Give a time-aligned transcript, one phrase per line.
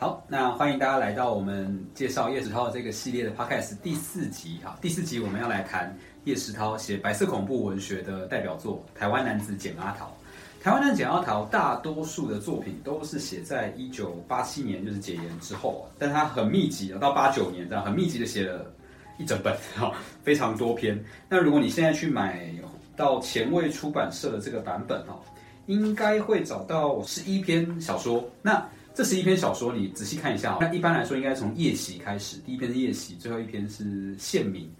[0.00, 4.78] 好，那欢迎大家来到我们介绍叶石涛的这个系列的 podcast 第四集哈。
[4.80, 10.06] 第四集我们要来谈叶石涛写白色恐怖文学的代表作《台湾男子简阿桃》。
[10.64, 18.72] 台湾男子简阿桃大多数的作品都是写在一九八七年，就是解严之后，但他很密集，到八九年这样很密集的写了
[19.18, 19.92] 一整本哈，
[20.22, 20.98] 非常多篇。
[21.28, 22.50] 那如果你现在去买
[22.96, 25.20] 到前卫出版社的这个版本哈，
[25.66, 28.26] 应该会找到十一篇小说。
[28.40, 30.58] 那这十一篇小说，你仔细看一下。
[30.60, 32.38] 那一般来说，应该从夜袭开始。
[32.38, 34.70] 第一篇是夜袭，最后一篇是县民。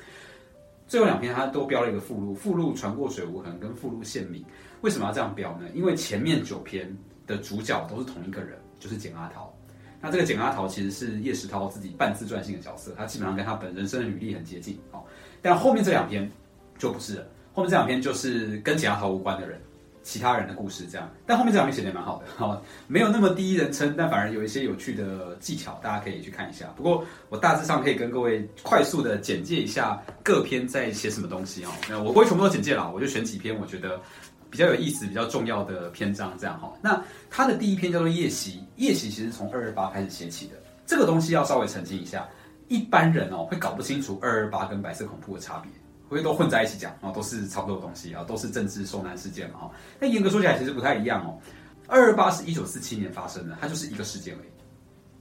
[0.86, 4.45] 最后两篇它都标了一个附录，附录传过水无痕，跟附录县民。
[4.80, 5.69] 为什么要这样标呢？
[5.74, 6.95] 因为前面九篇
[7.27, 9.55] 的主角都是同一个人，就是简阿桃。
[10.00, 14.77] 那这个简阿桃其实是叶石涛自己半自传性的角色，他基本上跟他本人生的履历很接近。
[14.91, 15.05] 哦，
[15.41, 16.28] 但后面这两篇
[16.77, 17.27] 就不是了。
[17.52, 19.61] 后面这两篇就是跟简阿桃无关的人。
[20.02, 26.66] 其他人的故事这样，但后面这两篇写的蛮好的， 哈，没有那么第一人称，但反而有一些有趣的技巧，大家可以去看一下。
[26.77, 31.69] 不过我大致上可以跟各位快速的简介一下各篇在写什么东西哦。
[31.88, 34.00] 那我不会全部都简介了，我就选几篇我觉得
[34.48, 36.72] 比较有意思、比较重要的篇章这样哈。
[36.82, 40.55] 那他的第一篇叫做《夜袭》，《夜袭》其实从二二八开始写起的，
[40.86, 42.27] 这个东西要稍微澄清一下，
[42.69, 45.70] 一般人哦会搞不清楚二二八跟白色恐怖的差别。
[46.14, 49.70] 会都混在一起讲，啊都是差不多的东西啊，都是政治受难事件嘛哈。
[49.98, 51.39] 但严格说起来，其实不太一样哦。
[51.86, 54.48] 二二八是一九四七年发生的，它就是一个事件而已，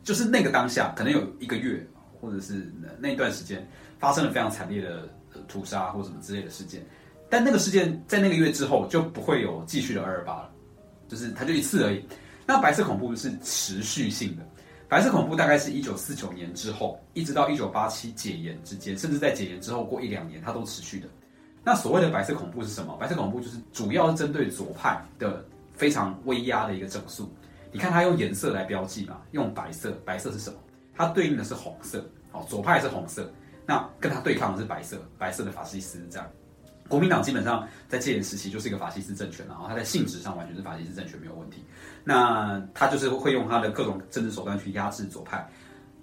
[0.03, 1.85] 就是那个当下可能有一个月
[2.19, 3.67] 或者是那段时间
[3.97, 5.07] 发生了非常惨烈的
[5.47, 6.85] 屠杀或什么之类的事件。
[7.29, 10.49] 但那个事件在那个月之后就不会有继续的二二八了，
[11.07, 12.03] 就是它就一次而已。
[12.45, 14.43] 那白色恐怖是持续性的。
[14.89, 21.07] 白色恐怖大概是一九四九年之后，一直到一九八七解严之间，甚至在解严之后过一两年，它都持续的。
[21.63, 22.97] 那所谓的白色恐怖是什么？
[22.99, 27.31] 白色恐怖就是主要是针对左派的非常威压的一个整肃。
[27.71, 30.57] 你看它用颜色来标记嘛，用白色，白色是什么？
[30.95, 33.31] 它对应的是红色，好，左派是红色，
[33.67, 36.27] 那跟它对抗的是白色，白色的法西斯这样。
[36.89, 41.63] 国民党基本上在戒严时期就是一个法西斯政权，然后它在性质上完全是法西斯政权没有问题。
[42.03, 45.47] 那他就是会用他的各种政治手段去压制左派。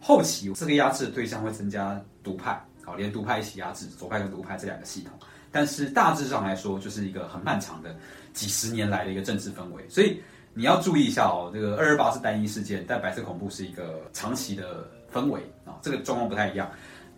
[0.00, 5.12] 后期这个压制的对象会增加独派，好，连独派一起压制左派跟独派这两个系统。
[5.50, 7.96] 但是大致上来说，就是一个很漫长的
[8.32, 9.82] 几十年来的一个政治氛围。
[9.88, 10.20] 所以
[10.54, 16.70] 你要注意一下哦，这个二二八是单一事件，但白色恐怖是一个长期的氛围啊，这个状况不太一样。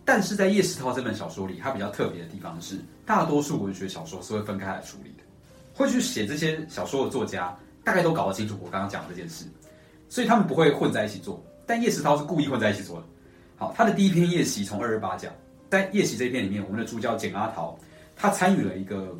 [0.05, 5.23] 但是在叶石涛这本小说里，它比较特别的地方是，大多数文学小说是会分开来处理的，
[5.73, 9.45] 会去写这些小说的作家，大概都搞得清楚我刚刚讲的这件事，
[10.09, 11.43] 所以他们不会混在一起做。
[11.65, 13.05] 但叶石涛是故意混在一起做的。
[13.57, 15.33] 好，他的第一篇《夜袭》从二二八讲，
[15.71, 17.75] 在《夜袭》这一篇里面，我们的主角简阿桃，
[18.15, 19.19] 他参与了一个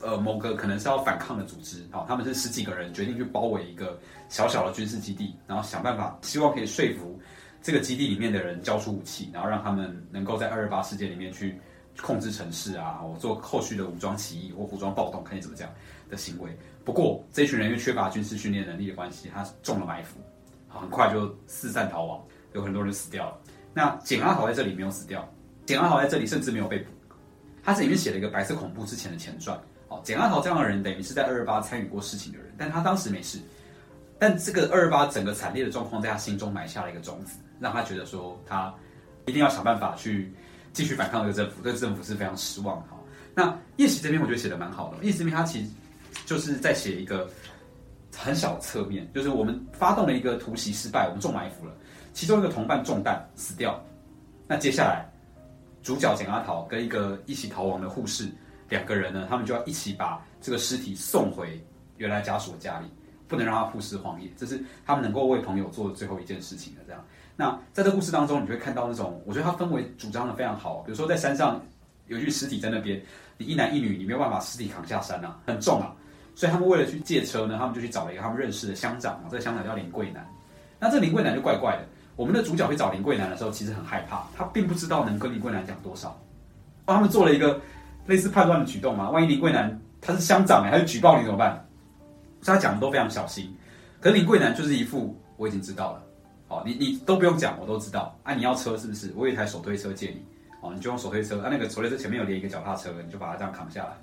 [0.00, 3.96] 呃某个可能是要反抗的组织，好，他们是十几个人决定去包围一个
[4.28, 7.16] 小小的军事基地，然后想办法，希望可以说服。
[7.62, 11.56] 这个基地里面的人交出武器，然后让他们能够在二二八事件里面去
[12.02, 15.68] 控制城市啊，我做后续的武装起义或武装暴动，看你怎么讲
[16.08, 16.56] 的行为。
[16.84, 20.18] 不过这群人因为缺乏军事训练能力的关系，他中了埋伏，
[20.68, 23.38] 很快就四散逃亡，有很多人死掉了。
[23.74, 25.28] 那简阿豪在这里没有死掉，
[25.66, 26.90] 简阿豪在这里甚至没有被捕。
[27.62, 29.60] 他这里面写了一个白色恐怖之前的前传。
[29.88, 33.38] 哦，简阿豪这样的人等于是在二二八参与过事情的人，但他当时没事。
[34.18, 37.38] 但这个二二八整个惨烈的状况在他心中埋下了一个种子。
[37.60, 38.72] 让他觉得说他
[39.26, 40.32] 一定要想办法去
[40.72, 42.96] 继续反抗这个政府，对政府是非常失望哈。
[43.34, 45.70] 那叶喜这边我觉得写的蛮好的，叶喜这边他其实
[46.26, 47.30] 就是在写一个
[48.16, 51.72] 很小的侧面，就是我们发动了一个突袭失败，我们中埋伏了，
[52.12, 53.80] 其中一个同伴中弹死掉，
[54.46, 55.08] 那接下来
[55.82, 58.28] 主角简阿桃跟一个一起逃亡的护士
[58.68, 61.64] 两个人呢，他们就要一起把这个尸体送回
[61.96, 62.86] 原来家属的家里，
[63.28, 67.04] 不能让他曝尸荒野，这是他们能够为朋友做的最后一件事情的，这样。
[67.40, 70.78] 那在这故事当中，你会看到那种，我觉得它氛围主张的非常好。
[70.78, 71.62] 比如说在山上
[72.08, 73.00] 有具尸体在那边，
[73.36, 75.94] 你一男一女，你没有办法尸体扛下山啊，很重啊。
[76.34, 80.28] 所以他们为了去借车呢，他们就去找了一个他们认识的乡长，这个乡长叫林桂南。
[80.80, 81.84] 那这林桂南就怪怪的。
[82.16, 86.20] 我们的主角会找林桂南的时候，其实很害怕，他并不知道能跟林桂南讲多少。
[86.84, 87.60] 帮他们做了一个
[88.06, 91.64] 类似判断的举动嘛，万一林桂南他是乡长哎，他就举报你怎么办？
[92.42, 93.56] 所以他讲的都非常小心。
[94.00, 96.02] 可是林桂南就是一副我已经知道了。
[96.48, 98.18] 哦，你你都不用讲，我都知道。
[98.22, 99.12] 啊，你要车是不是？
[99.14, 100.24] 我有一台手推车借你。
[100.60, 101.40] 哦，你就用手推车。
[101.42, 103.96] 啊，那个手推车前面有连一个脚踏车，你就把它这样扛下来，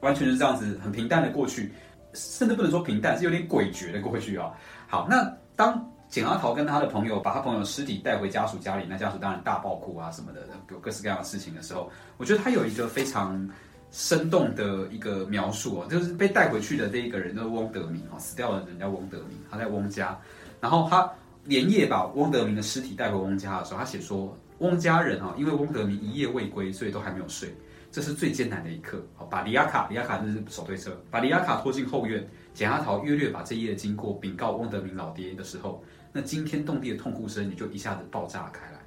[0.00, 1.72] 完全是这样子，很平淡的过去，
[2.12, 4.52] 甚至不能说平淡，是有点诡谲的过去啊。
[4.86, 13.50] 好，那当简阿桃跟他的朋友把他朋友尸体带回家属家里，那家属当然大爆哭啊什么的，有各式各样的事情的时候，我觉得他有一个非常
[13.90, 20.16] 生动的一个描述哦，就是被带回去的这一个人叫翁德明哦，死掉的人叫翁德明，他在翁家，
[20.60, 21.10] 然后他。
[21.44, 27.52] 连夜把翁德明的尸体带回翁家的时候，他写说，翁家人哈，因为翁德明一夜未归，所以都还没有睡，
[27.90, 29.04] 这是最艰难的一刻。
[29.14, 32.26] 好，把李亚卡，李亚卡就是手推车，把李亚卡拖进后院。
[32.54, 38.78] 简阿桃约略把这一夜的经过禀告翁德明老爹的时候，那惊天动地的痛哭声也就一下子爆炸开来。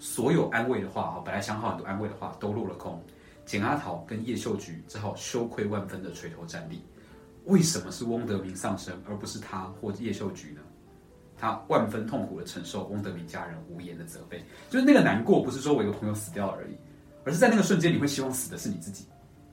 [0.00, 3.00] 所有安慰的话啊，本来想好很多安慰的话都落了空。
[3.46, 6.82] 简阿桃跟叶秀菊只好羞愧万分的垂头站立。
[7.44, 10.60] 为什么是翁德明丧生，而不是他或叶秀菊呢？
[11.44, 16.74] 他万分痛苦的承受翁德明家人无言的责备，就是那个难过，不是说我一个朋友死掉了而已，
[17.22, 19.04] 而是在那个瞬间，你会希望死的是你自己。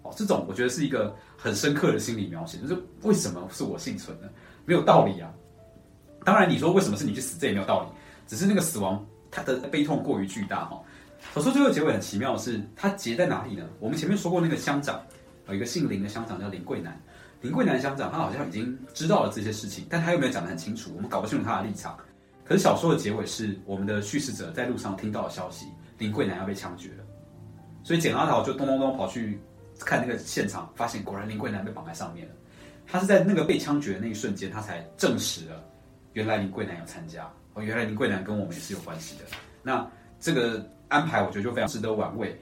[0.03, 4.29] 哦，这种我觉得是一个很深刻的心理描写，就是为什么是我幸存呢？
[4.63, 5.29] 没有道理啊。
[6.23, 7.87] 当然，你说为什么是你去死，这也没有道理，
[8.25, 10.81] 只是那个死亡他的悲痛过于巨大哈。
[11.35, 13.67] 小说最后结尾很奇妙的是，它结在哪里呢？
[13.81, 14.97] 我们前面说过那个乡长，
[15.49, 16.97] 有一个姓林的乡长叫林桂南。
[17.41, 21.97] 林桂南乡长，他好像已经知道了这些事情，但他又没有讲得很清楚，我们搞不清楚他的立场。
[22.43, 25.65] 可是小说的结尾是，我们的叙事者在路上听到了消息，
[25.97, 27.03] 林桂南要被枪决了，
[27.83, 29.39] 所以简阿桃就咚咚咚跑去
[29.79, 32.35] 看那个现场，发现果然林桂南被绑在上面了。
[32.85, 35.63] 他是在那个被枪决的那一瞬间，他才证实了，
[36.13, 39.23] 原来林桂南有参加，哦，原来林桂南跟我们也是有关系的。
[39.63, 39.89] 那
[40.19, 42.37] 这个安排，我觉得就非常值得玩味。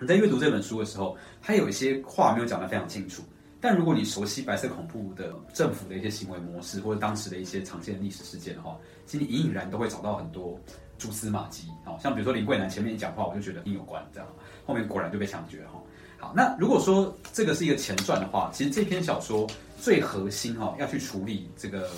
[0.00, 3.22] 你在阅读这本书的时候，他有一些话没有讲得非常清楚。
[3.62, 8.76] 但如果你熟悉白色恐怖的政府的一些行为模式，或者当时的一些常见的历史事件的话，
[9.06, 10.58] 其实你隐隐然都会找到很多
[10.98, 11.68] 蛛丝马迹。
[11.84, 14.28] 好，像比如说林桂南前面一讲话，我就觉得一定有关，这样，
[14.66, 15.64] 后面果然就被枪决。
[15.66, 15.80] 哈，
[16.18, 19.46] 好，那如果说这个是一个前传的话，其实这篇小说
[19.80, 21.88] 最核心哈要去处理这个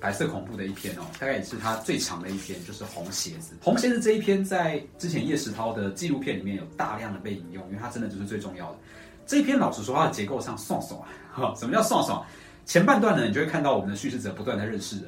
[0.00, 3.54] 白色恐怖的一篇哦，大概也是它最长的一篇，就是红鞋子。
[3.60, 8.78] 红鞋子这一篇在之前叶石涛的纪录片里面有大量的被引用，因为它真的就是最重要的。
[9.26, 11.00] 这一篇老实说，它的结构上爽爽
[11.34, 11.54] 啊！
[11.56, 12.24] 什么叫爽爽？
[12.64, 15.06] 前半段呢，你就会看到我们的叙事者不断在认识人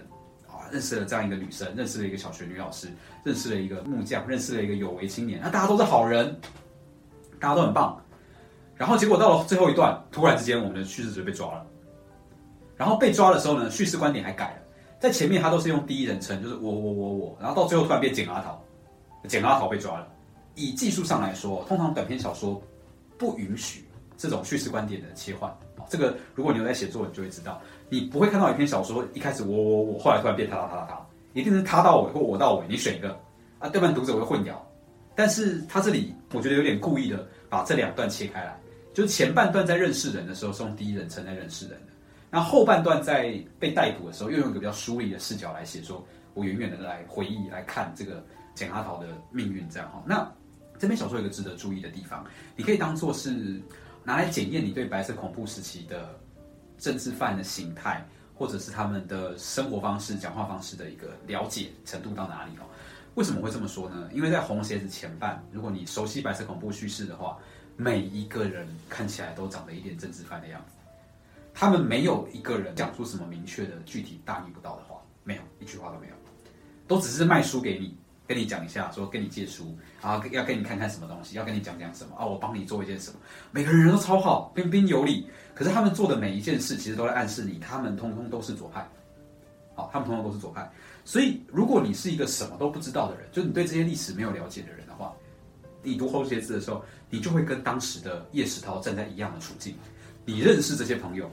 [0.49, 2.89] 啊，认识了这样一个女生，认识了一个小学女老师，
[3.23, 6.37] 认识了一个木匠，认识了一个有为青年，那大家都是好人，
[7.39, 8.01] 大家都很棒。
[8.77, 11.65] 然后结果到了最后一段，突然之间我们的叙事者被抓了。
[12.77, 14.63] 然后被抓的时候呢，叙事观点还改了，
[14.99, 18.61] 在前面他都是用第一人称，就是我我我我，然后到最后突然变简阿桃，
[19.29, 20.09] 简阿桃被抓了。
[20.57, 22.61] 以技术上来说，通常短篇小说
[23.17, 23.84] 不允许。
[24.25, 25.55] 这种叙事观点的切换，
[25.91, 27.61] 这个如果你有在写作，你就会知道，
[27.91, 33.11] 你不会看到一篇小说一开始我我我，后来突然变他他他他，一定是他到尾或我到尾，你选一个
[33.59, 34.55] 啊，对半读者会混淆。
[35.15, 38.59] 但是他这里我觉得有点故意的把这两段切开来，
[38.95, 41.93] 就是前半段在认识人的时候是用第一人称在认识人的，
[42.31, 48.25] 那后半段在被逮捕的时候又用一个比较疏离的视角来写，说我远远的来回忆来看这个
[48.55, 50.03] 简阿桃的命运这样哈。
[50.07, 50.27] 那
[50.79, 52.25] 这篇小说有一个值得注意的地方，
[52.57, 53.61] 你可以当做是。
[54.05, 56.15] 拿来检验你对白色恐怖时期的
[56.77, 62.69] 政治犯的形态，或者是他们的生活方式、讲话方式的一个了解程度到哪里哦？
[63.15, 64.11] 为什么会这么说呢？
[64.13, 67.39] 因为在红鞋子前半，如果你熟悉白色恐怖叙事的话，
[67.77, 70.75] 每一个人看起来都长得一点政治犯的样子，
[71.55, 76.15] 他们没有一个人讲出什么明确的具体大逆不道的话，没有一句话都没有，
[76.87, 77.97] 都只是卖书给你。
[78.27, 82.25] 跟你讲一下，说跟你借书，然后要跟你看看什么东西，要跟你讲讲什么啊？
[82.25, 83.19] 我帮你做一件什么？
[83.51, 85.27] 每个人都超好，彬彬有礼。
[85.55, 88.89] 可是他们做的每一件事，其实都在暗示你，他们通通都是左派。
[89.75, 90.69] 好，他们通通都是左派。
[91.05, 95.13] 所以，如果你是一个什么都不知道的人，就你对这些历史没有了解的人的话，
[95.83, 99.77] 你读红鞋子的时候，你就会跟当时的叶石涛站在一样的处境。
[100.25, 101.31] 你认识这些朋友，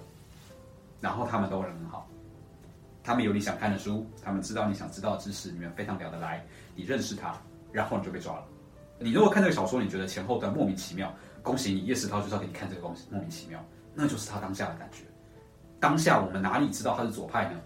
[0.99, 2.07] 然后他们都会很好。
[3.03, 6.45] 他们有你想看的书，他们知道你想知道的知识，你们非常聊得来。
[6.75, 7.35] 你认识他，
[7.71, 8.45] 然后你就被抓了。
[8.99, 13.63] 你如果看这个小说，你觉得前后段莫名其妙，恭喜你，叶世涛就是要给你看这个东西莫名其妙，
[13.95, 15.03] 那就是他当下的感觉。
[15.79, 17.59] 当下我们哪里知道他是左派呢？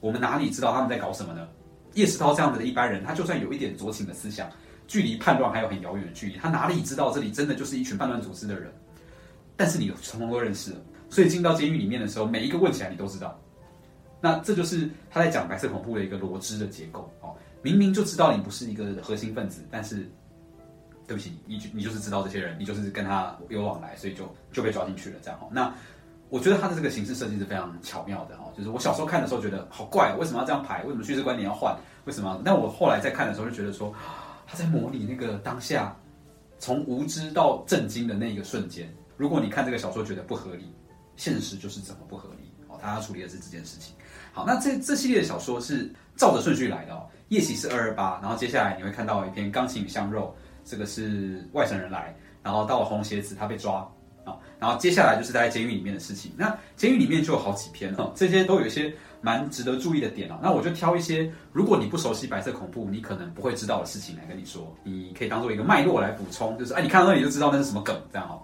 [0.00, 1.48] 我们哪里知道他们在搞什么呢？
[1.94, 4.48] 叶世涛这样子的一般人，他就算有一点左倾的思想，
[4.86, 8.70] 距离叛乱还有很遥远的距离，他哪里知道这里真的就是一群叛乱组织的人？
[9.56, 13.40] 但是你从头都认识了，所以进到监狱里面的时候，每一个问起来你都知道。
[14.20, 17.34] 那这就是他在讲白色恐怖的一个罗织的结构哦。
[17.62, 20.08] 明明就知道你不是一个核心分子，但是
[21.06, 25.16] 对不起，你就你就是知道这些人，你就是跟他有往来，所以就就被抓进去了。
[25.22, 25.48] 这样哦。
[25.50, 25.74] 那
[26.28, 28.52] 我觉得他的这个形式设计是非常巧妙的哦。
[28.56, 30.82] 就是我小时候看的时候觉得好怪，为什么要这样排？
[30.84, 31.76] 为什么叙事观点要换？
[32.04, 32.40] 为什么？
[32.44, 33.94] 但我后来在看的时候就觉得说，
[34.46, 35.96] 他在模拟那个当下
[36.58, 38.92] 从无知到震惊的那一个瞬间。
[39.16, 40.72] 如果你看这个小说觉得不合理，
[41.16, 42.47] 现实就是怎么不合理
[42.80, 43.94] 他要处理的是这件事情。
[44.32, 47.06] 好，那这这系列的小说是照着顺序来的哦。
[47.28, 53.86] 夜袭是二二八，然后接下来你会看到一篇钢琴与香肉，这个是外省人来，然后到了红鞋子他被抓
[54.24, 56.32] 啊，然后接下来就是在监狱里面的事情。
[56.36, 60.38] 那监狱里面就有好几篇哈，这些都有一些蛮值得注意的点啊。
[60.42, 68.40] 那我就挑一些，如果你不熟悉白色恐怖，你可能不会知道的事情来跟你说，你可以当做一个脉络来补充，就是哎，你看到那里就知道那是什么梗，这样哦。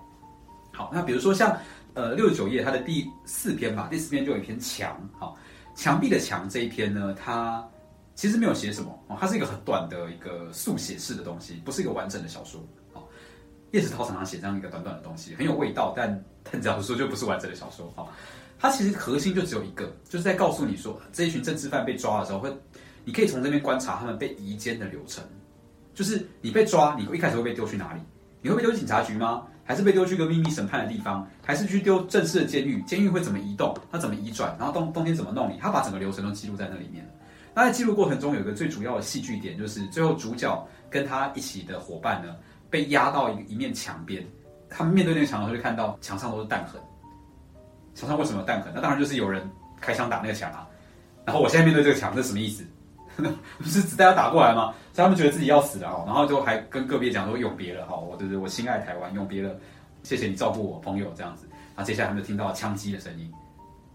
[0.72, 1.56] 好，那比如说像
[1.94, 5.36] 呃六十九页它的第四篇吧，第四篇就有一篇墙，好，
[5.74, 7.66] 墙壁的墙这一篇呢，它
[8.14, 12.60] 其实没有写什么哦，它是一个很短的一个速写式的东西，不是一个完整的小说。
[12.92, 13.08] 好，
[13.72, 17.92] 叶石涛常常写这样一个短短的东西，很有味道，但但这样说就不是完整的小说。
[17.96, 18.12] 好，
[18.58, 22.56] 它其实核心就只有一个，就是在告诉你说，这一群政治犯被抓的时候，会
[23.04, 25.24] 你可以从这边观察他们被移监的流程，
[25.94, 28.00] 就是你被抓，你一开始会被丢去哪里？
[28.42, 29.46] 你会被丢警察局吗？
[29.64, 32.82] 还是被丢去一个秘密审判的地方，还是去丢正式的监狱？
[32.82, 33.74] 监狱会怎么移动？
[33.90, 34.54] 它怎么移转？
[34.58, 35.58] 然后冬冬天怎么弄你？
[35.58, 37.08] 他把整个流程都记录在那里面
[37.54, 42.34] 那在记录过程中，有一个最主要的戏剧点，就是最后主角跟他一起的伙伴呢，
[42.68, 44.26] 被压到一一面墙边，
[44.68, 46.80] 他们面对那个墙的时候，就看到墙上都是弹痕。
[47.94, 48.72] 墙上为什么有弹痕？
[48.74, 49.48] 那当然就是有人
[49.80, 50.66] 开枪打那个墙啊。
[51.24, 52.66] 然后我现在面对这个墙，这什么意思？
[53.58, 54.74] 不是子弹要打过来吗？
[54.92, 59.54] 所以他们觉得自己要死了哦，然后就还跟个别讲说永别了哈，我对对，我心爱台湾，永别了，
[60.02, 61.48] 谢谢你照顾我朋友这样子。
[61.76, 63.32] 那接下来他们就听到枪击的声音，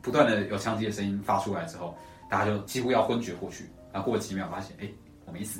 [0.01, 1.95] 不断的有枪击的声音发出来之后，
[2.29, 3.69] 大家就几乎要昏厥过去。
[3.91, 4.87] 然后过几秒，发现哎，
[5.25, 5.59] 我没死，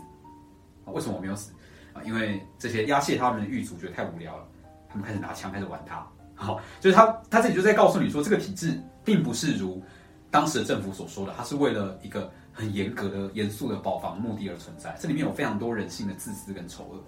[0.85, 1.51] 为什么我没有死？
[1.93, 4.43] 啊，因为这些押解他们的狱卒觉得太无聊了，
[4.87, 6.05] 他们开始拿枪开始玩他。
[6.35, 9.83] 好， 就是他他自己就在告诉你说，这个体制并不是如
[10.29, 12.31] 当时的政府所说的，他是为了一个。
[12.51, 17.03] 很严格的、严肃的保防目的而存在，这里面有非常多人性的自私跟丑恶。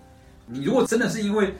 [0.45, 1.53] 你如果真的是因为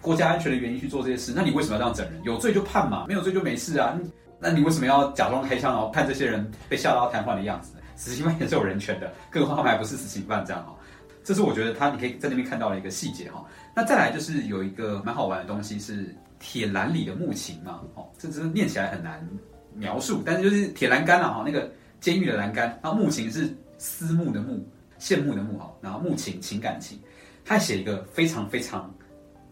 [0.00, 2.22] 国家安全的原因去做这些事，那你为什么要这样整人？
[2.24, 3.98] 有罪就判嘛，没有罪就没事啊。
[4.38, 7.72] 那你为什么要假装开枪，然后判这些人被吓到瘫痪的样子？
[7.96, 10.74] 死刑犯也是有人权的，更何况他们还不是死刑犯这样哈。
[11.22, 13.44] 这是我觉得他你可以在那边看到的一个细节哈。
[13.74, 19.26] 那再来就是有一个蛮好玩的东西是铁栏里的木琴嘛，哦，这只是念起来很难
[19.74, 21.70] 描述，但是就是铁栏杆啊哈那个。
[22.04, 24.62] 监狱的栏杆，然后木琴是思慕的慕，
[25.00, 27.00] 羡慕的慕哈，然后木琴情感情，
[27.46, 28.94] 他写一个非常非常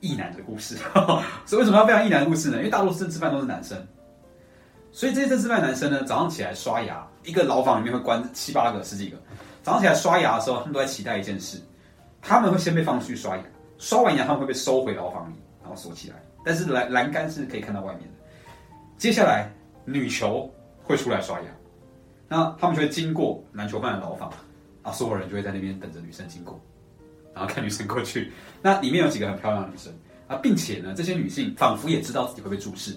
[0.00, 0.76] 意难的故事，
[1.46, 2.58] 所以为什么要非常意难的故事呢？
[2.58, 3.78] 因为大多数吃饭都是男生，
[4.90, 9.16] 所以这些政治犯男生呢，早上起来刷牙，一个牢房里面会关七八个、十几个，
[9.62, 11.58] 早上起来刷牙的时候，他们都在期待一件事，
[12.20, 13.42] 他们会先被放出去刷牙，
[13.78, 18.14] 刷完牙他们会被收回牢房里，然后锁起来，但是栏栏杆是可以看到外面的。
[18.98, 19.50] 接下来
[19.86, 21.46] 女囚会出来刷牙。
[22.32, 24.32] 那他们就会经过篮球犯的牢房，
[24.80, 26.58] 啊，所有人就会在那边等着女生经过，
[27.34, 28.32] 然后看女生过去。
[28.62, 29.92] 那里面有几个很漂亮的女生
[30.28, 32.96] 啊，并且呢，这些女性仿佛也知道自己会被注视，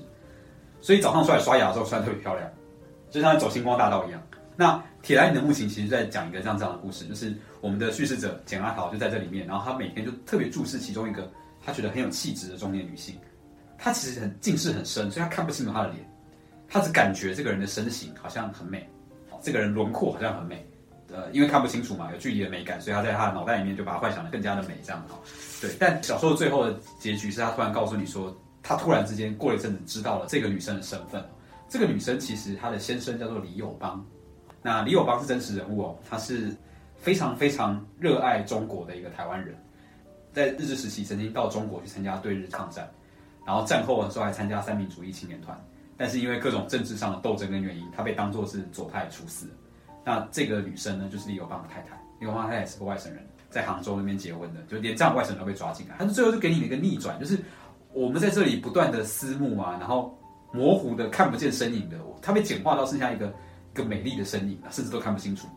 [0.80, 2.50] 所以早上出来刷牙的时候穿特别漂亮，
[3.10, 4.24] 就像走星光大道一样。
[4.56, 11.30] 那铁栏里的木琴其实在讲一个这样这样的故事，就是我们的叙事者简阿桃就在这里面，然后他每天就特别注视其中一个
[11.62, 13.18] 他觉得很有气质的中年女性，
[13.78, 16.10] 她其实很近视很深，所以他看不清楚她的脸，
[16.70, 18.90] 他只感觉这个人的身形好像很美。
[19.46, 20.68] 这个人轮廓好像很美，
[21.14, 25.20] 呃，因为看不清楚嘛，有距离的美感，所以他在他的脑袋里面就把他幻想的更加的美，这样哈。
[25.62, 31.24] 对，但小说最后的结局是他突然告诉你说，他突然之间过了一阵子知道了这个女生的身份。
[31.70, 34.04] 这个女生其实她的先生叫做李友邦，
[34.64, 36.56] 那李友邦是真实人物哦，他是
[36.96, 39.56] 非常非常热爱中国的一个台湾人，
[40.34, 42.90] 在日治时期曾经到中国去参加对日抗战，
[43.46, 45.56] 然后战后的时候还参加三民主义青年团。
[45.98, 49.48] 但是因为各种政治上的斗争跟原因，她被当作是左派处死。
[50.04, 52.00] 那这个女生呢，就是李友邦的太太。
[52.20, 55.96] 李友邦太太是个外省人，在杭州那边结婚的，就连这样外省人都被抓进来。
[55.98, 57.40] 但是最后就给你一个逆转，就是
[57.94, 60.18] 我们在这里不断的私募啊，然后
[60.52, 63.28] 模糊的看不见身影的，她被简化到剩下一个
[63.74, 65.48] 一个美丽的身影甚至都看不清楚。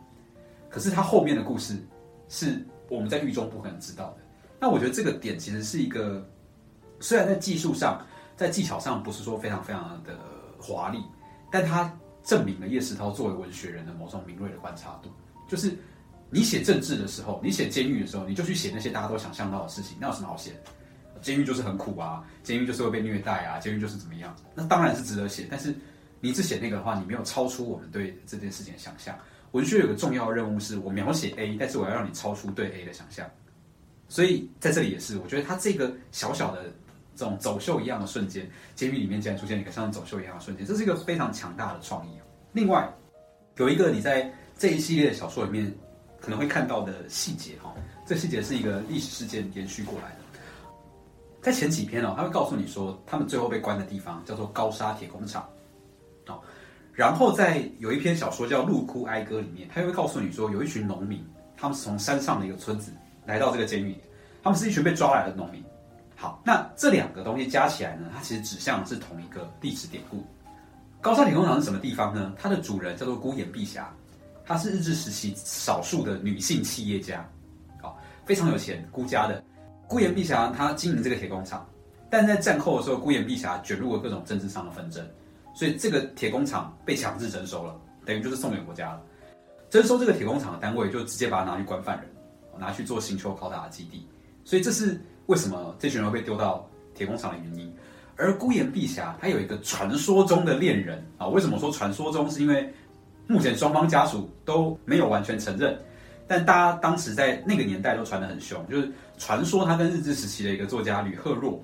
[0.69, 1.75] 可是她后面的故事
[2.29, 4.17] 是我们在狱中不可能知道的。
[4.59, 6.25] 那我觉得这个点其实是一个，
[7.01, 8.01] 虽然在技术上。
[8.39, 10.17] 在技巧上不是说非常非常的
[10.57, 11.03] 华丽，
[11.51, 11.93] 但它
[12.23, 15.09] 证明了叶石涛作为文学人的某种敏锐的观察度。
[15.45, 15.77] 就是
[16.29, 20.53] 你写政治的时候，你写监狱的时候，你就去写那些大家都想象到的事情，那有什么好写？
[21.21, 24.33] 监狱就是很苦啊，监狱就是会被虐待啊，监狱就是怎么样？
[24.55, 25.45] 那当然是值得写。
[25.51, 25.75] 但是
[26.21, 29.13] 你只写那个的话，你没有超出我们对这件事情的想象。
[29.51, 33.29] 文学有个重要任务是我描写 A，但是我要让你超出对 A 的想象。
[34.07, 36.71] 所以在这里也是，我觉得他这个小小的。
[37.19, 42.11] 这种走秀一样的瞬间，监狱里面竟然出现一个像走秀一样的瞬间，这是一个非常强大的创意
[42.53, 42.89] 另外，
[43.57, 45.69] 有一个你在这一系列的小说里面
[46.21, 50.15] 可能会看到的细节哈，这细节是一个历史事件延续过来的。
[51.41, 55.45] 在前几篇哦，他会告诉你说，他们最后被关的地方叫做高沙铁工厂
[56.27, 56.39] 哦。
[56.93, 61.21] 然后在有一篇小说叫《鹿窟哀歌》里面，他又会告诉你说，有一群农民，
[61.57, 62.93] 他们是从山上的一个村子
[63.25, 63.93] 来到这个监狱，
[64.41, 65.61] 他们是一群被抓来的农民。
[66.21, 70.21] 好，那这两个东西加起来呢，它其实指向是同一个历史典故。
[70.99, 72.33] 高山铁工厂是什么地方呢？
[72.37, 73.89] 它的主人叫做孤岩碧霞，
[74.45, 77.25] 她是日治时期少数的女性企业家，
[77.81, 79.41] 好，非常有钱，孤家的。
[79.87, 81.65] 孤岩碧霞她经营这个铁工厂，
[82.09, 85.01] 但在战后的时候，孤岩碧霞卷入了各种政治上的纷争，
[85.55, 89.01] 所以这个铁工厂被强制征收了，等于就是送给国家了。
[89.69, 92.09] 征收这个铁工厂的单位就直接把它拿去关犯人，
[92.57, 94.05] 拿去做星球拷打的基地，
[94.43, 94.99] 所以这是
[95.29, 97.71] 为什么这群人会被丢到铁工厂的原因。
[98.17, 102.29] 而孤岩碧霞她有一个传说中的恋人啊，为什么说传说中？
[102.29, 102.67] 是因为
[103.27, 105.79] 目前双方家属都没有完全承认，
[106.27, 111.63] 但大家当时在那个年代都传得很凶，就是传说他跟日治时期的一个作家吕赫若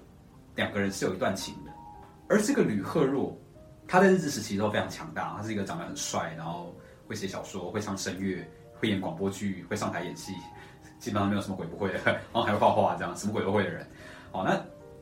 [0.56, 1.72] 两个人是有一段情的。
[2.30, 3.36] 而这个吕赫若，
[3.88, 6.74] 他在日治时期都非常强大，他是一个长得很帅，然后。
[7.08, 8.44] 会写小说，会唱声乐，
[8.80, 10.34] 会演广播剧，会上台演戏，
[11.00, 12.00] 基本上没有什么鬼不会的。
[12.06, 13.86] 然后还会画画，这样什么鬼都会的人。
[14.32, 14.60] 好，那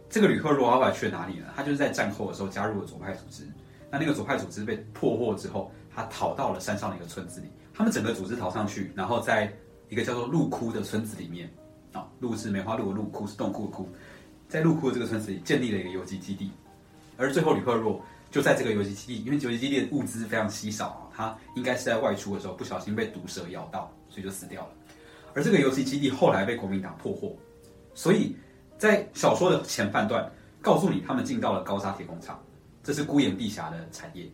[0.10, 1.48] 这个吕赫若后来去了哪里呢？
[1.56, 3.44] 他就是在战后的时候加入了左派组织。
[3.90, 7.48] 那那个左派组织被破获之后，他逃到了山上的一个村子里。
[7.74, 9.52] 他们整个组织逃上去，然后在
[9.90, 11.52] 一个叫做鹿窟的村子里面，
[11.94, 13.90] 啊，鹿是梅花鹿的鹿，窟是洞窟的窟，
[14.48, 16.52] 在鹿窟的这个村子里建立了一个游击基地。
[17.18, 18.02] 而最后吕赫若。
[18.32, 24.70] 就在这个游击基地，因为游击基地的物资非常稀少啊，他应该是在外出的时候不小心被毒蛇咬到，所以就死掉了。
[25.34, 27.36] 而这个游击基地后来被国民党破获，
[27.94, 28.36] 所以
[28.78, 32.42] 在小说的前半段告诉你他们进到了高沙铁工厂，
[32.84, 34.25] 这是孤岩碧霞的产业。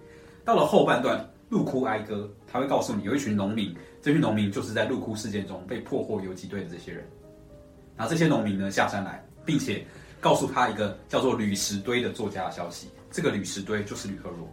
[0.46, 7.08] 到了后半段，入窟哀歌，他会告诉你有一群农民，这群农民就是在入窟事件中被破获游击队的这些人。
[7.96, 9.86] 然后这些农民呢下山来，并且
[10.20, 12.90] 告诉他一个叫做吕石堆的作家的消息。
[13.12, 14.48] 这个吕石堆就是吕赫若，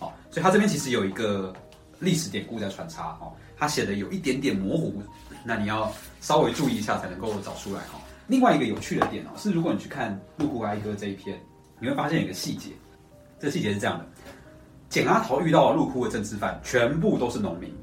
[0.00, 1.54] 哦，所以他这边其实有一个
[1.98, 5.02] 历史典故在穿插，哦，他写的有一点点模糊，
[5.44, 5.90] 那你要
[6.20, 7.98] 稍微注意一下才能够找出来，哈。
[8.26, 11.40] 另外一个有趣的点哦，是如果你去看《陆库哀歌》这一篇，
[11.80, 12.72] 你会发现一个细节，
[13.38, 14.04] 这细节是这样的：
[14.88, 17.74] 简阿桃遇到了陆库的政治犯，全部都是农民，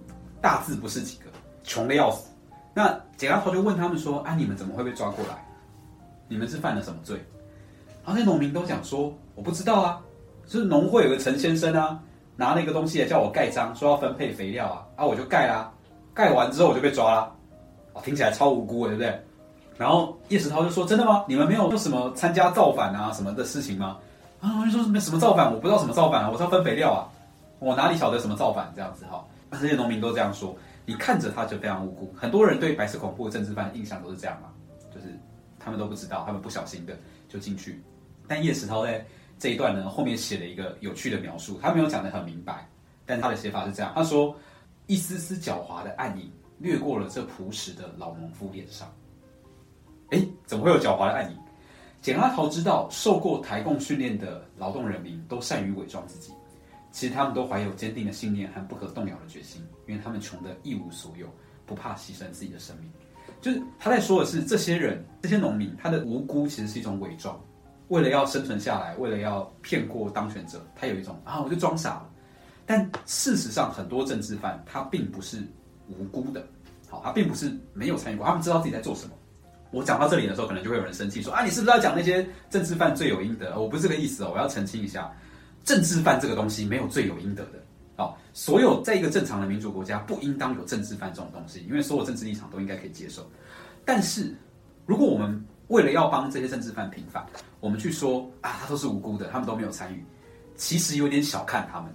[0.42, 1.26] 大字不是几个，
[1.64, 2.28] 穷的要死。
[2.74, 5.44] 那简阿桃就问他们说：“啊，你们怎么会被抓过来？
[6.28, 7.18] 你们是犯了什么罪？”
[8.06, 10.02] 然后那农民都讲说：“我不知道啊。”
[10.48, 12.00] 是农会有个陈先生啊，
[12.36, 15.74] 拿那个东西来叫我盖章，说要分配肥料啊，啊我就盖啦，
[16.14, 17.35] 盖完之后我就被抓了，
[18.02, 19.20] 听起来超无辜对不对？
[19.78, 21.26] 然后叶石涛就说：“真的吗？
[21.28, 23.98] 你们没有说什么参加造反啊什么的事情吗？”
[24.40, 27.08] 啊我就说什么什么造反，我不知道什么造反啊，我是要分肥料啊，
[27.60, 29.26] 我哪里晓得什么造反这样子哈？
[29.60, 30.56] 这些农民都这样说，
[30.86, 32.14] 你看着他就非常无辜。
[32.16, 34.50] 很多人对白色恐怖的政治犯的印象都是这样嘛，
[34.94, 35.08] 就是
[35.60, 37.82] 他们都不知道，他们不小心的就进去，
[38.28, 39.06] 但叶石涛在。
[39.38, 42.66] 这一段呢，后面写了一个有趣的描述，他没有讲得很明白，
[43.06, 44.34] 但他的写法是这样：他说，
[44.88, 48.92] 一丝丝狡猾的暗影掠过了这朴实的老农夫脸上。
[50.10, 51.38] 哎，怎么会有狡猾的暗影？
[52.02, 56.32] 简阿桃知道，受过台共训练的劳动人民都善于伪装自己，
[56.92, 61.28] 其实他们都怀有坚定的信念和不可动摇的决心，因为他们穷得一无所有，
[61.66, 62.92] 不怕牺牲自己的生命。
[63.42, 67.40] 就是他在说的是，这些人，这些农民，他的无辜其实是一种伪装。
[67.88, 72.10] 为了要生存下来，为了要骗过当权者，他有一种啊，我就装傻了。
[72.68, 75.44] 但事实上，很多政治犯他并不是
[75.88, 76.46] 无辜的，
[76.90, 79.12] 好，他并不是没有参与过，他们知道自己在做什么。
[79.72, 83.60] 我讲到这里的时候，可能就会有人生气说啊，你是不是要讲那些政治犯罪有应得？
[83.60, 85.12] 我不是这个意思哦，我要澄清一下，
[85.64, 87.64] 政治犯这个东西没有罪有应得的。
[87.98, 93.30] 好，所有在一个正常的民主国家，不应当有政治犯这种东西，因为所有政治立场都应该可以接受。
[93.84, 94.34] 但是
[94.86, 97.26] 如果我们为了要帮这些政治犯平反，
[97.60, 100.06] 我们去说啊，他都是无辜的，他们都没有参与，
[100.56, 101.94] 其实有点小看他们。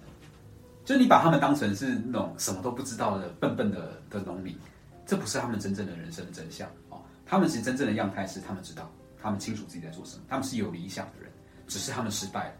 [0.91, 4.59] 就是你把他们当成是那种什么都不知道的笨笨的的农民，
[5.07, 7.01] 这不是他们真正的人生真相哦。
[7.25, 8.91] 他们其实真正的样态是，他们知道，
[9.23, 11.31] 他们清楚自己在做什么，他们是有理想的人，
[11.69, 12.55] 只是他们失败了，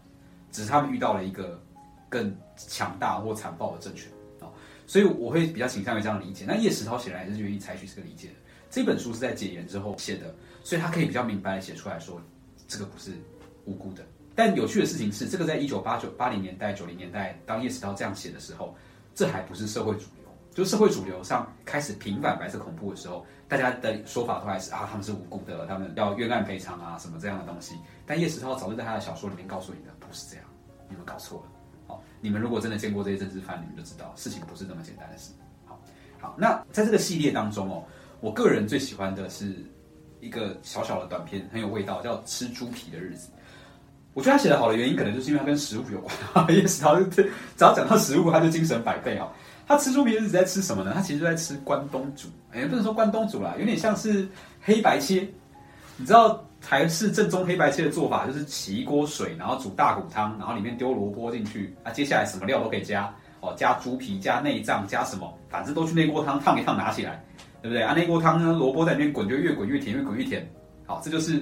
[0.49, 1.61] 只是他们遇到了一个
[2.07, 4.47] 更强大或残暴的政权啊。
[4.87, 6.45] 所以我会比较倾向于这样理解。
[6.47, 8.35] 那叶石涛显然也是愿意采取这个理解的。
[8.69, 10.33] 这本书是在解严之后写的。
[10.63, 12.21] 所以他可以比较明白的写出来说，
[12.65, 13.11] 这个不是
[13.65, 14.05] 无辜的。
[14.33, 18.73] 但有趣的事情是，这个在一九八九八零年代、九零年代，当叶石涛这样写的时候，
[19.13, 20.27] 这还不是社会主流。
[20.53, 27.75] 就社会主流上开始平反白色恐怖的时候，大家的说法都还是啊，他们是无辜的，他们要冤案赔偿啊，什么这样的东西。
[28.05, 30.45] 但叶石涛早就在他的小说里面告诉你的，不是这样，
[30.89, 31.51] 你们搞错了。
[31.87, 35.31] 好，你们如果真的见过这些政治犯，你们就知道事情不是那么简单的事。
[35.65, 35.79] 好，
[36.19, 37.83] 好，那在这个系列当中哦，
[38.19, 39.55] 我个人最喜欢的是。
[40.21, 43.27] 一个小小的短片很有味道，叫《吃猪皮的日子》。
[44.13, 46.53] 我觉得他写的好的原因，可能就是因为他跟食物有关。
[46.53, 49.27] 叶石涛只要讲到食物，他就精神百倍啊。
[49.67, 50.91] 他吃猪皮是在吃什么呢？
[50.93, 52.27] 他其实就在吃关东煮。
[52.51, 54.27] 哎，不能说关东煮啦，有点像是
[54.61, 55.25] 黑白切。
[55.95, 67.23] 你知道台式正宗黑白切的做法就是起一锅水，然后煮大骨汤，然后里面丢萝卜进去啊，接下来什么料都可以加哦，加猪皮、加内脏、加什么，反正都去那锅汤烫一烫拿起来，
[67.61, 67.93] 对不对啊？
[67.95, 70.45] 那锅汤呢，萝卜在里面滚就越滚越甜，越滚越甜。
[70.85, 71.41] 好，这就是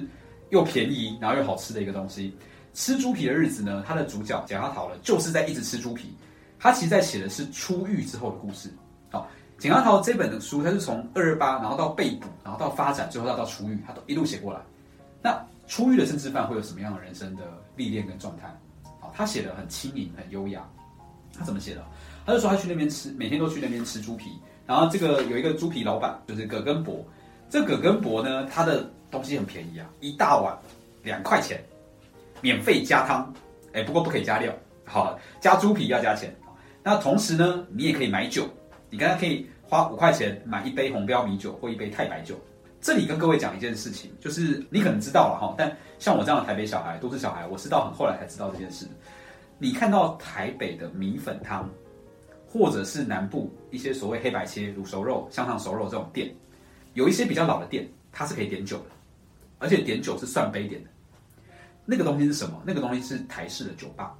[0.50, 2.32] 又便宜然后又好吃的一个东西。
[2.72, 6.14] 吃猪皮的日子呢，它的主角蒋阿桃呢，就是在一直吃猪皮。
[6.58, 8.70] 他其实在写的是出狱之后的故事。
[9.10, 9.26] 好，
[9.58, 14.60] 蒋阿桃这本的书，他是从二二八，然后到被捕，然后到发展，最后到到出狱，他都一路写过来。
[15.22, 17.44] 那出狱的政治犯会有什么样的人生的
[17.76, 18.54] 历练跟状态？
[19.00, 20.62] 好，他写的很轻盈，很优雅。
[21.38, 21.82] 他怎么写的？
[22.26, 24.38] 他就说他去那边吃，每天都去那边吃猪皮。
[24.66, 27.02] 然后这个有一个猪皮老板，就是葛根伯。
[27.48, 30.54] 这葛根伯呢，他的东西很便宜啊，一大碗
[31.02, 31.64] 两块钱。
[32.40, 33.32] 免费加汤，
[33.72, 34.52] 哎，不过不可以加料。
[34.84, 36.34] 好，加猪皮要加钱。
[36.82, 38.48] 那同时呢，你也可以买酒，
[38.88, 42.34] 你刚刚可以花五块钱买一杯红标米酒或一杯太白酒。
[42.80, 48.86] 这里跟各位讲一件事情，就是你可能知道了哈，但像我这样的台北小孩，都市小孩，我是到很后来才知道这件事。
[49.58, 51.68] 你看到台北的米粉汤，
[52.48, 56.34] 或者是南部一些所谓黑白切、卤熟肉、香肠熟肉这种店，
[56.94, 58.86] 有一些比较老的店，它是可以点酒的，
[59.58, 60.88] 而且点酒是算杯点的。
[61.90, 62.62] 那个东西是什么？
[62.64, 64.14] 那个东西是台式的酒吧，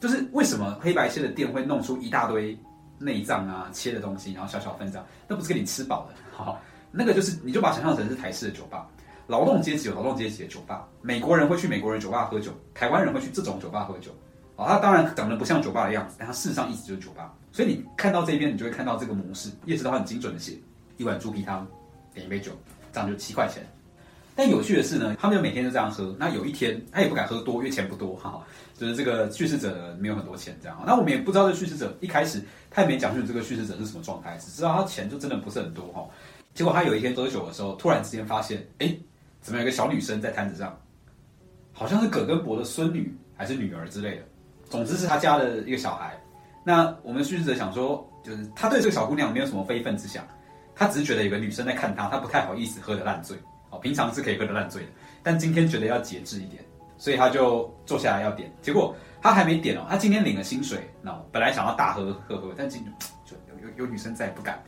[0.00, 2.54] 就是为什么黑白切的店会弄出一大堆
[2.98, 6.14] 内脏啊、切的东西，然后小小分这样，那不是给你吃饱的。
[6.30, 8.86] 好，那个就是你就把想象成是台式的酒吧，
[9.28, 14.10] 劳动阶级有劳动阶级的酒吧，美国人会去美国人酒吧喝酒，台湾人会去这种酒吧喝酒。
[14.56, 17.34] 哦，它当然长得不像酒吧的样子，但它事实上一直就是酒吧。
[17.50, 20.58] 所以你看到这边，你就会看到这个模式，叶师涛很精准的写
[20.98, 21.66] 一碗猪皮汤，
[22.12, 22.52] 点一杯酒，
[22.92, 23.66] 这样就七块钱。
[24.36, 26.14] 但有趣的是呢，他们就每天都这样喝。
[26.18, 28.44] 那有一天，他也不敢喝多，因为钱不多哈。
[28.76, 30.82] 就是这个叙事者没有很多钱，这样。
[30.84, 36.04] 那我们也不知道这叙事者一开始他也没讲清楚这个叙事者是什么状态，只知道他钱就真的不是很多哈。
[36.52, 38.92] 结果他有一天喝酒的时候，突然之间发现，哎，
[39.40, 40.76] 怎么有个小女生在摊子上？
[41.72, 44.22] 好像是葛根伯的孙女还是女儿之类的。
[44.68, 46.20] 总之是他家的一个小孩。
[46.64, 50.26] 那我们叙事者想说，就是他对这个小姑娘没有什么非分之想，
[50.74, 53.36] 他只是觉得有个女生在看他，他不太好意思喝的烂醉。
[53.82, 54.88] 平常是可以喝得烂醉的，
[55.22, 56.62] 但今天觉得要节制一点，
[56.98, 58.52] 所以他就坐下来要点。
[58.62, 62.84] 结果他还没点哦，他今天领了薪水，那本来想要大喝喝喝，但今
[63.24, 64.62] 就有有有女生在不敢。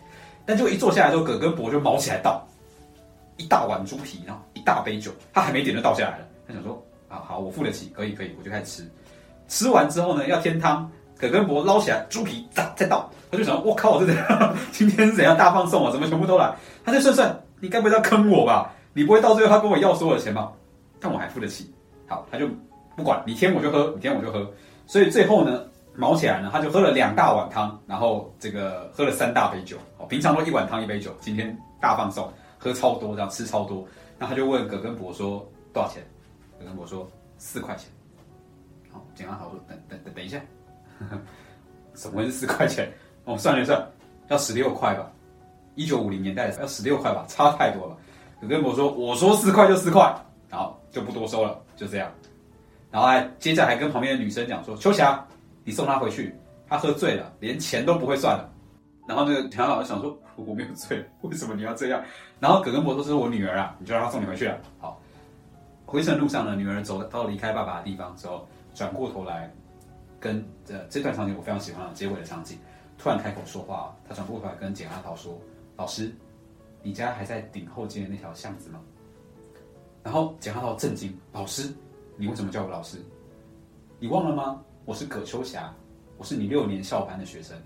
[0.44, 2.46] 但就一坐下来之后，葛根伯就毛起来倒
[3.36, 6.26] 一大碗猪皮，然后一大杯酒，他还没点就倒下来了。
[6.46, 8.90] 他想说啊好，我付得起，可以可以，我就开始吃。
[9.48, 14.12] 吃完之后呢，要添汤，葛根伯捞起来猪皮再再倒，他就想我靠，这
[14.72, 15.90] 今天是怎样大放送啊？
[15.92, 16.54] 怎么全部都来？
[16.84, 18.72] 他就算算，你该不会要坑我吧？
[18.96, 20.50] 你不会到最后他跟我要所有的钱吧？
[20.98, 21.70] 但我还付得起。
[22.08, 22.48] 好，他就
[22.96, 24.50] 不管你添我就喝，你添我就喝。
[24.86, 29.76] 所以最后呢，毛起来呢，他就喝了两大碗汤，然后这个喝了三大杯酒。
[29.98, 33.86] 哦，平常都一碗汤一杯酒，今天大放送，喝超多，这样吃超多。
[34.18, 36.02] 那他就问葛根伯说多少钱？
[36.58, 37.06] 葛根伯说
[37.36, 37.90] 四块钱。
[38.90, 40.40] 好，简安好说等等等等一下，
[41.92, 42.90] 怎么会是四块钱？
[43.26, 43.86] 哦，算了算，
[44.28, 45.12] 要十六块吧。
[45.74, 47.96] 一九五零年代要十六块吧，差太多了。
[48.40, 50.14] 葛根伯说：“我说四块就四块，
[50.48, 52.12] 然后就不多收了，就这样。
[52.90, 55.26] 然后还接着还跟旁边的女生讲说：‘秋霞，
[55.64, 56.34] 你送他回去，
[56.68, 58.50] 他喝醉了，连钱都不会算了。’
[59.08, 62.02] 然后那个田老师想说：‘我没有醉，为什么你要这样？’
[62.38, 65.00] 然后葛根伯说：‘这是我女儿啊，你就让她送你回去了。’好，
[65.86, 69.50] 回程路上呢，女儿走到离开爸爸的地方之后，转过头来，
[70.20, 72.58] 跟呃这段场景我非常喜欢的结尾的场景，
[72.98, 75.40] 突然开口说话，他转过头来跟简阿桃说
[75.76, 76.14] ：‘老师。’
[76.86, 78.80] 你家还在顶后街的那条巷子吗？
[80.04, 81.74] 然后简阿桃震惊，老师，
[82.16, 82.98] 你为什么叫我老师？
[83.98, 84.62] 你忘了吗？
[84.84, 85.74] 我是葛秋霞，
[86.16, 87.60] 我是你六年校班的学生。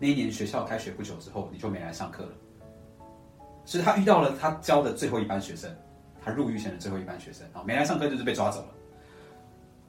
[0.00, 2.32] 那一年学校开学不久之后，你就没来上课了。
[3.66, 5.72] 是他遇到了他教的最后一班学生，
[6.20, 8.68] 他入狱前的最后一班学生啊，没来上课就是被抓走了。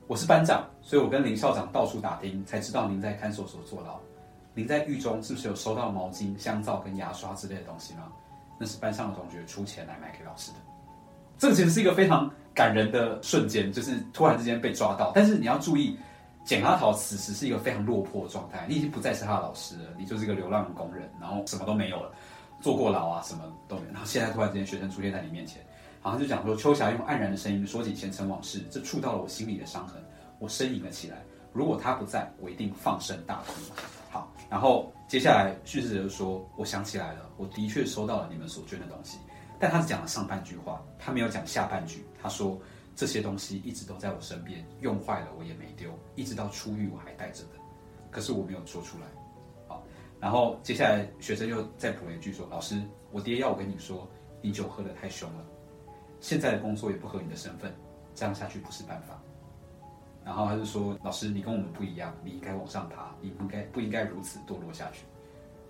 [0.06, 4.00] 我是班长，所以我跟林校长到处打听，才知道您在看守所坐牢。
[4.54, 8.13] 您在狱中是不是有收到毛巾、香皂跟牙刷之类的东西吗？
[8.58, 10.58] 那是班上的同学出钱来买给老师的，
[11.38, 15.12] 这其实是一个非常感人的瞬间，就是突然之间被抓到。
[15.13, 15.98] 但是你要注意，
[16.43, 22.12] 简阿桃此时是一个非常落魄的状态，你已经不再是他的老师了，你就是一个流浪工人，然后什么都没有了，
[22.60, 23.91] 坐过牢啊，什么都没有。
[23.91, 25.62] 然后现在突然之间学生出现在你面前，
[26.04, 30.04] 然后就讲说，秋霞用黯然的声音说起前尘往事，这触到了我心里的伤痕，
[30.39, 31.17] 我呻吟了起来。
[31.54, 33.54] 如果他不在，我一定放声大哭。
[34.10, 34.91] 好，然后。
[35.08, 39.17] 接下来叙事者就说：“我想起来了，我的确收到了你们所捐的东西。”
[39.58, 42.06] 但他只讲了上半句话，他没有讲下半句。
[42.22, 42.60] 他说
[42.93, 47.52] ：“这些东西一直都在我身边，用坏了我也没丢，一直到出狱我还带着的。
[48.12, 49.06] 可是我没有说出来。”
[49.67, 49.82] 好，
[50.20, 54.06] 然后接下来学生又再补了一句说：“老师，我爹要我跟你说，
[54.41, 55.46] 你酒喝得太凶了。
[56.20, 57.74] 现在的工作也不合你的身份，
[58.13, 59.17] 这样下去不是办法。
[60.28, 65.06] 然后他就说：“老师，你跟我们不一样，你应该往上爬，你不应该不应该如此堕落下去。”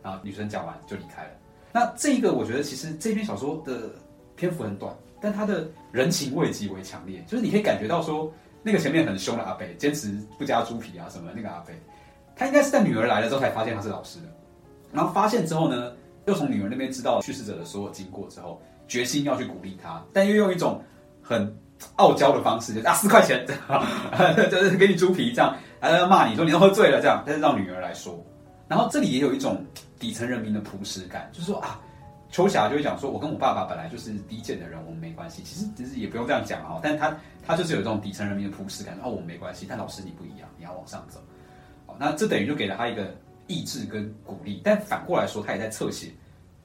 [0.01, 1.29] 然后女生讲完就离开了。
[1.71, 3.91] 那这一个我觉得其实这篇小说的
[4.35, 4.91] 篇幅很短，
[5.21, 11.79] 但他的人情味极为强烈，就是你可以感觉到说，那个前面很凶的阿北，坚持不加猪皮啊什么那个阿北，
[12.35, 14.25] 他应该是在女儿来了之后才发现他是老师的。
[14.91, 15.93] 然后发现之后呢，
[16.25, 20.81] 又从女儿那边知道去世者的所有经过之后，决心要去鼓励他，但又用一种
[21.21, 21.55] 很。
[21.95, 23.45] 傲娇的方式，就啊四块钱，
[24.49, 28.23] 就是给你猪皮这样，呃骂你说你都喝醉了这样，但是让女儿来说，
[28.67, 29.65] 然后这里也有一种
[29.99, 31.79] 底层人民的朴实感，就是说啊，
[32.29, 41.19] 秋霞就会讲说，我跟我爸爸本来就是低贱的人，我们没关系，其实其实也不用这样讲哈，但他他就是有这种底层人民的朴实感，哦我们没关系，但老师你不一样，你要往上走，
[41.85, 43.15] 哦那这等于就给了他一个
[43.47, 46.11] 意志跟鼓励，但反过来说，他也在侧写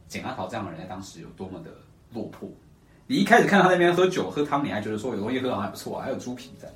[0.09, 1.71] 简阿桃这样的人在当时有多么的
[2.13, 2.49] 落魄。
[3.13, 6.73] 你一开始看到他那边喝酒喝汤，你还觉得说有东西喝好像还不错，还有猪皮的。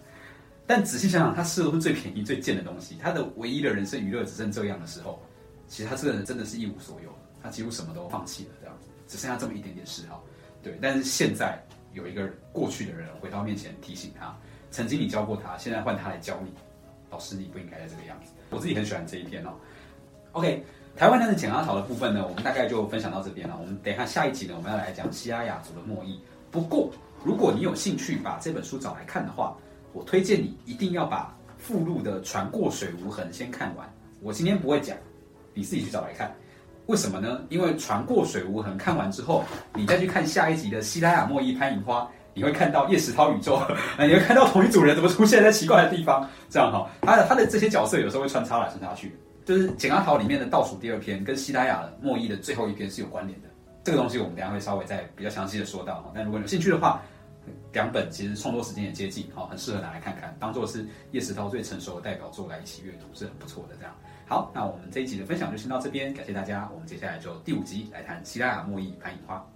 [0.67, 2.99] 但仔细想想，他吃的是最便宜、最贱的东西。
[3.03, 5.19] 他的唯一的人生娱乐只剩这样的时候，
[5.67, 7.09] 其实他这个人真的是一无所有，
[7.43, 10.23] 他几乎什么都放弃了，这样子只剩下这么一点点嗜好。
[10.63, 11.59] 对，但是现在
[11.95, 14.37] 有一个过去的人回到面前提醒他，
[14.71, 16.53] 曾经你教过他，现在换他来教你。
[17.11, 18.33] 老师，你不应该在这个样子。
[18.51, 19.55] 我自己很喜欢这一篇哦。
[20.33, 20.63] OK。
[20.97, 23.55] 台湾男子简阿桃的部分呢，我们大概就分享到这边了。
[23.61, 26.19] 我们等一下下一集呢，我们要来讲西拉雅族的墨裔。
[26.51, 26.91] 不过，
[27.23, 29.55] 如果你有兴趣把这本书找来看的话，
[29.93, 33.87] 我推荐你一定要把附录的《船过水无痕》先看完。
[34.23, 34.97] 我今天不会讲，
[35.53, 36.35] 你自己去找来看。
[36.87, 37.43] 为什么呢？
[37.51, 43.61] 因为《船过水无痕》看完之后，你再去看下一集的西拉雅墨裔攀银花，你会看到叶石涛宇宙，
[43.99, 46.27] 你会看到同一组人怎么出现在奇怪的地方。
[46.49, 49.15] 这样哈，他的他的这些角色有时候会穿插来穿插去。
[49.47, 53.49] 就是《简阿桃》里面的倒数第二篇，跟西达雅莫伊的最后一篇是有关联的。
[53.85, 56.11] 这个东西我们等下会稍微再比较详细的说到哈。
[56.13, 57.01] 但如果你有兴趣的话，
[57.73, 63.77] 两本其实创作时间也接近，哈，很适合拿来看看，当做是叶石涛最成熟的代表作来一起阅读，是很不错的。
[63.77, 63.95] 这样，
[64.27, 66.69] 好，那我们这一集的分享就先到这边，感谢大家。
[66.75, 69.47] 我们接下来就第五集来谈西达雅莫伊潘影花。